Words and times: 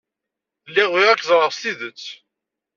Lliɣ 0.69 0.89
bɣiɣ 0.93 1.09
ad 1.09 1.19
k-ẓreɣ 1.21 1.51
s 1.53 1.57
tidet. 1.61 2.03